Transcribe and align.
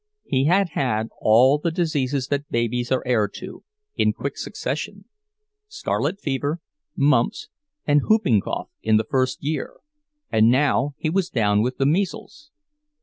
He 0.25 0.45
had 0.45 0.69
had 0.69 1.09
all 1.21 1.59
the 1.59 1.69
diseases 1.69 2.29
that 2.29 2.49
babies 2.49 2.91
are 2.91 3.03
heir 3.05 3.27
to, 3.35 3.63
in 3.95 4.13
quick 4.13 4.35
succession, 4.35 5.05
scarlet 5.67 6.19
fever, 6.19 6.59
mumps, 6.95 7.49
and 7.85 8.01
whooping 8.09 8.41
cough 8.41 8.71
in 8.81 8.97
the 8.97 9.05
first 9.07 9.43
year, 9.43 9.75
and 10.31 10.49
now 10.49 10.95
he 10.97 11.11
was 11.11 11.29
down 11.29 11.61
with 11.61 11.77
the 11.77 11.85
measles. 11.85 12.49